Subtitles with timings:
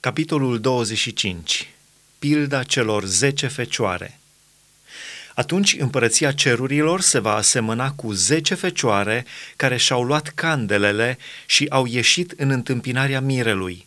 [0.00, 1.68] Capitolul 25.
[2.18, 4.18] Pilda celor zece fecioare.
[5.34, 9.26] Atunci împărăția cerurilor se va asemăna cu zece fecioare
[9.56, 13.86] care și-au luat candelele și au ieșit în întâmpinarea mirelui.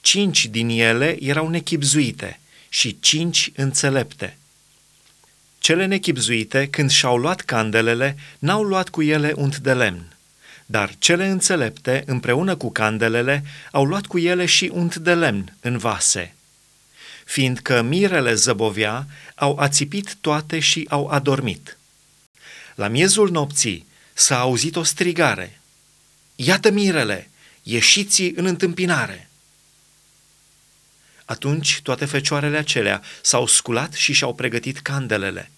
[0.00, 4.36] Cinci din ele erau nechipzuite și cinci înțelepte.
[5.58, 10.14] Cele nechipzuite, când și-au luat candelele, n-au luat cu ele unt de lemn
[10.66, 15.78] dar cele înțelepte, împreună cu candelele, au luat cu ele și unt de lemn în
[15.78, 16.34] vase.
[17.24, 21.78] Fiindcă mirele zăbovea, au ațipit toate și au adormit.
[22.74, 25.60] La miezul nopții s-a auzit o strigare.
[26.36, 27.30] Iată mirele,
[27.62, 29.28] ieșiți în întâmpinare!
[31.24, 35.50] Atunci toate fecioarele acelea s-au sculat și și-au pregătit candelele.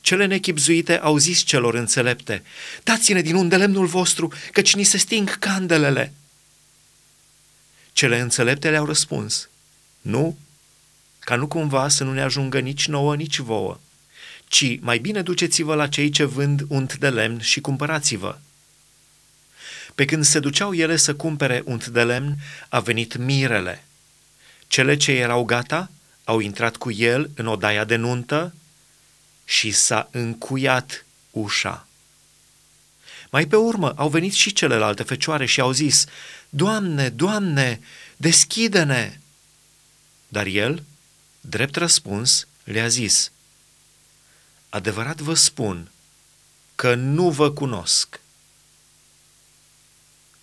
[0.00, 2.42] Cele nechipzuite au zis celor înțelepte,
[2.82, 6.12] dați-ne din unde lemnul vostru, căci ni se sting candelele.
[7.92, 9.48] Cele înțelepte le-au răspuns,
[10.00, 10.38] nu,
[11.18, 13.80] ca nu cumva să nu ne ajungă nici nouă, nici vouă,
[14.48, 18.38] ci mai bine duceți-vă la cei ce vând unt de lemn și cumpărați-vă.
[19.94, 22.36] Pe când se duceau ele să cumpere unt de lemn,
[22.68, 23.84] a venit mirele.
[24.66, 25.90] Cele ce erau gata
[26.24, 28.54] au intrat cu el în odaia de nuntă
[29.48, 31.86] și s-a încuiat ușa.
[33.30, 36.04] Mai pe urmă au venit și celelalte fecioare și au zis,
[36.48, 37.80] Doamne, Doamne,
[38.16, 39.18] deschide-ne!
[40.28, 40.82] Dar el,
[41.40, 43.32] drept răspuns, le-a zis,
[44.68, 45.90] Adevărat vă spun
[46.74, 48.20] că nu vă cunosc.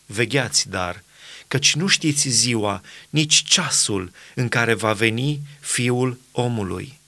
[0.05, 1.03] Vegheați, dar,
[1.47, 7.01] căci nu știți ziua, nici ceasul în care va veni Fiul omului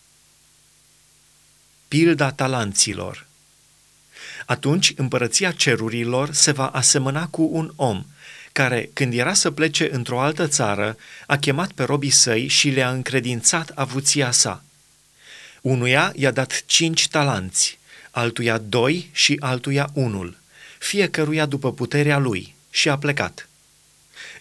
[1.95, 3.25] pilda talanților.
[4.45, 8.05] Atunci împărăția cerurilor se va asemăna cu un om
[8.51, 12.89] care, când era să plece într-o altă țară, a chemat pe robii săi și le-a
[12.89, 14.63] încredințat avuția sa.
[15.61, 17.79] Unuia i-a dat cinci talanți,
[18.11, 20.37] altuia doi și altuia unul,
[20.79, 23.49] fiecăruia după puterea lui, și a plecat.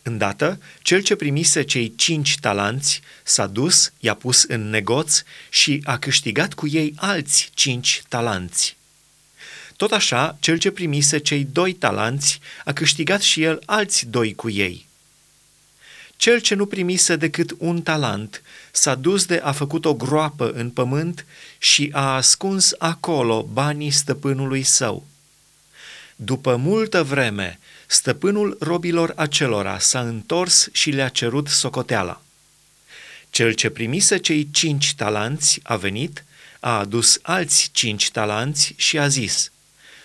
[0.06, 5.98] Îndată, cel ce primise cei cinci talanți s-a dus, i-a pus în negoț și a
[5.98, 8.76] câștigat cu ei alți cinci talanți.
[9.76, 14.50] Tot așa, cel ce primise cei doi talanți a câștigat și el alți doi cu
[14.50, 14.86] ei.
[16.16, 20.70] Cel ce nu primise decât un talent s-a dus de a făcut o groapă în
[20.70, 21.26] pământ
[21.58, 25.06] și a ascuns acolo banii stăpânului său.
[26.16, 27.58] După multă vreme,
[27.94, 32.22] stăpânul robilor acelora s-a întors și le-a cerut socoteala.
[33.30, 36.24] Cel ce primise cei cinci talanți a venit,
[36.60, 39.50] a adus alți cinci talanți și a zis,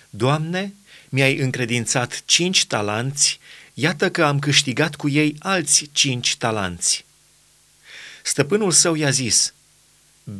[0.10, 0.74] Doamne,
[1.10, 3.40] mi-ai încredințat cinci talanți,
[3.74, 7.06] iată că am câștigat cu ei alți cinci talanți.
[8.24, 9.54] Stăpânul său i-a zis,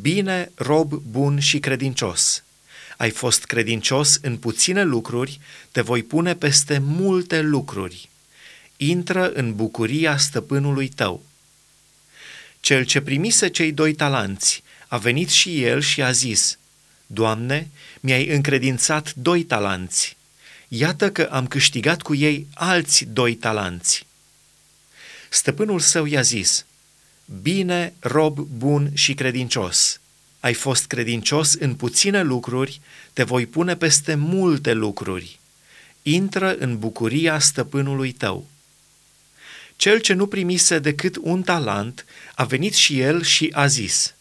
[0.00, 2.42] Bine, rob bun și credincios,
[3.00, 5.40] ai fost credincios în puține lucruri,
[5.70, 8.08] te voi pune peste multe lucruri.
[8.76, 11.24] Intră în bucuria stăpânului tău.
[12.60, 16.58] Cel ce primise cei doi talanți a venit și el și a zis,
[17.06, 20.16] Doamne, mi-ai încredințat doi talanți.
[20.68, 24.06] Iată că am câștigat cu ei alți doi talanți.
[25.28, 26.64] Stăpânul său i-a zis,
[27.42, 30.00] Bine, rob bun și credincios,
[30.40, 32.80] ai fost credincios în puține lucruri,
[33.12, 35.38] te voi pune peste multe lucruri.
[36.02, 38.48] Intră în bucuria stăpânului tău.
[39.76, 44.14] Cel ce nu primise decât un talent a venit și el și a zis,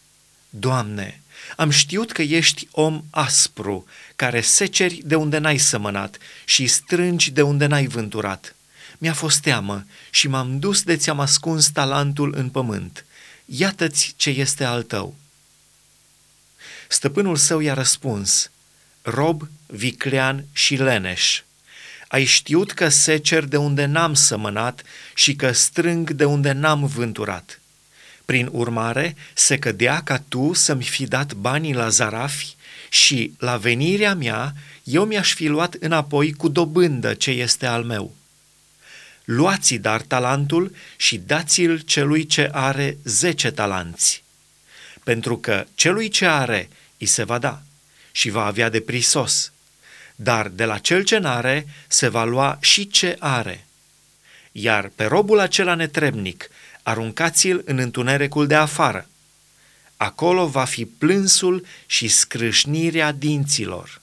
[0.49, 1.21] Doamne,
[1.55, 7.41] am știut că ești om aspru, care seceri de unde n-ai sămănat și strângi de
[7.41, 8.55] unde n-ai vânturat.
[8.97, 13.05] Mi-a fost teamă și m-am dus de ți-am ascuns talentul în pământ.
[13.45, 15.15] Iată-ți ce este al tău.
[16.91, 18.51] Stăpânul său i-a răspuns,
[19.01, 21.41] rob, viclean și leneș.
[22.07, 24.83] Ai știut că secer de unde n-am sămănat
[25.13, 27.59] și că strâng de unde n-am vânturat.
[28.25, 32.55] Prin urmare, se cădea ca tu să-mi fi dat banii la zarafi
[32.89, 34.53] și, la venirea mea,
[34.83, 38.15] eu mi-aș fi luat înapoi cu dobândă ce este al meu.
[39.23, 44.23] Luați dar talentul și dați-l celui ce are zece talanți.
[45.09, 47.61] Pentru că celui ce are îi se va da
[48.11, 49.51] și va avea de prisos,
[50.15, 53.65] dar de la cel ce n-are se va lua și ce are.
[54.51, 56.49] Iar pe robul acela netrebnic
[56.83, 59.07] aruncați-l în întunericul de afară.
[59.97, 64.01] Acolo va fi plânsul și scrâșnirea dinților.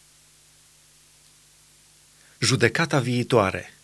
[2.38, 3.75] Judecata viitoare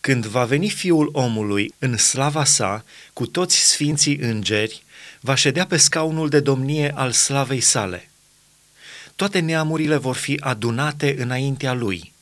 [0.00, 4.82] când va veni Fiul omului în slava sa, cu toți sfinții îngeri,
[5.20, 8.10] va ședea pe scaunul de domnie al slavei sale.
[9.16, 12.12] Toate neamurile vor fi adunate înaintea lui.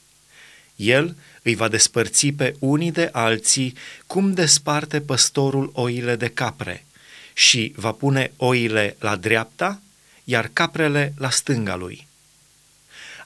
[0.77, 3.75] El îi va despărți pe unii de alții,
[4.07, 6.85] cum desparte păstorul oile de capre,
[7.33, 9.81] și va pune oile la dreapta,
[10.25, 12.07] iar caprele la stânga lui.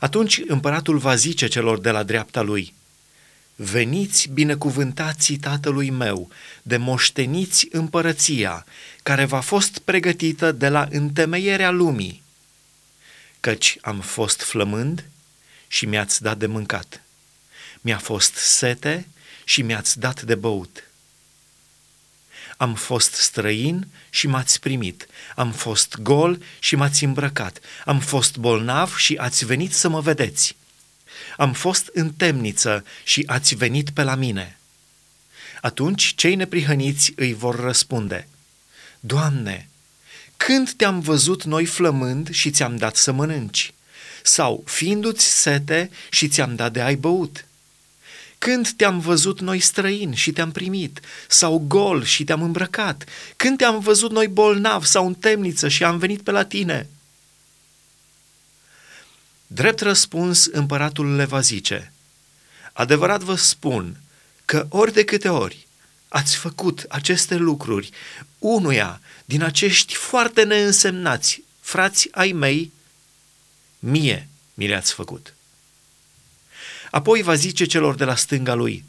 [0.00, 2.74] Atunci împăratul va zice celor de la dreapta lui,
[3.60, 6.30] Veniți binecuvântații tatălui meu,
[6.62, 8.66] de moșteniți împărăția,
[9.02, 12.22] care v-a fost pregătită de la întemeierea lumii,
[13.40, 15.04] căci am fost flămând
[15.68, 17.02] și mi-ați dat de mâncat.
[17.80, 19.08] Mi-a fost sete
[19.44, 20.90] și mi-ați dat de băut.
[22.56, 25.06] Am fost străin și m-ați primit.
[25.36, 27.58] Am fost gol și m-ați îmbrăcat.
[27.84, 30.56] Am fost bolnav și ați venit să mă vedeți.
[31.38, 34.58] Am fost în temniță și ați venit pe la mine.
[35.60, 38.28] Atunci cei neprihăniți îi vor răspunde,
[39.00, 39.68] Doamne,
[40.36, 43.74] când te-am văzut noi flămând și ți-am dat să mănânci?
[44.22, 47.44] Sau fiindu-ți sete și ți-am dat de ai băut?
[48.38, 53.04] Când te-am văzut noi străini și te-am primit, sau gol și te-am îmbrăcat?
[53.36, 56.88] Când te-am văzut noi bolnav sau în temniță și am venit pe la tine?
[59.50, 61.92] Drept răspuns, împăratul le va zice,
[62.72, 64.00] Adevărat vă spun
[64.44, 65.66] că ori de câte ori
[66.08, 67.90] ați făcut aceste lucruri
[68.38, 72.72] unuia din acești foarte neînsemnați frați ai mei,
[73.78, 75.34] mie mi le-ați făcut.
[76.90, 78.84] Apoi va zice celor de la stânga lui,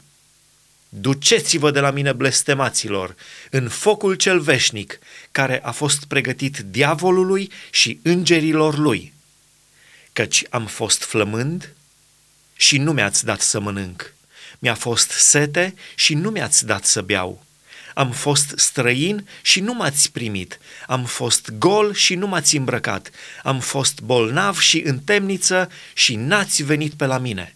[0.92, 3.16] Duceți-vă de la mine, blestemaților,
[3.50, 4.98] în focul cel veșnic,
[5.32, 9.12] care a fost pregătit diavolului și îngerilor lui.
[10.12, 11.74] Căci am fost flămând
[12.56, 14.14] și nu mi-ați dat să mănânc.
[14.58, 17.44] Mi-a fost sete și nu mi-ați dat să beau.
[17.94, 20.58] Am fost străin și nu m-ați primit.
[20.86, 23.10] Am fost gol și nu m-ați îmbrăcat.
[23.42, 27.54] Am fost bolnav și în temniță și n-ați venit pe la mine.''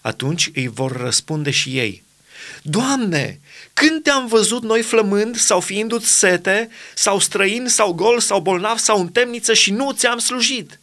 [0.00, 2.04] Atunci îi vor răspunde și ei,
[2.62, 3.40] Doamne,
[3.74, 9.00] când te-am văzut noi flămând sau fiindu-ți sete, sau străin, sau gol, sau bolnav, sau
[9.00, 10.78] în temniță și nu ți-am slujit?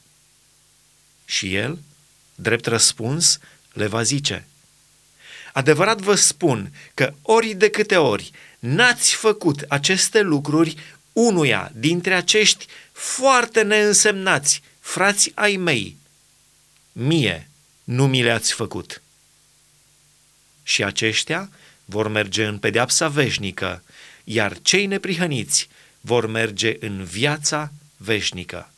[1.44, 1.80] Și el,
[2.36, 3.40] drept răspuns,
[3.74, 4.48] le va zice,
[5.54, 10.78] Adevărat vă spun că ori de câte ori n-ați făcut aceste lucruri
[11.14, 15.98] unuia dintre acești foarte neînsemnați frați ai mei,
[16.92, 17.50] mie
[17.84, 19.02] nu mi le-ați făcut
[20.64, 21.50] și aceștia
[21.86, 23.84] vor merge în pedeapsa veșnică,
[24.24, 25.68] iar cei neprihăniți
[26.02, 28.73] vor merge în viața veșnică.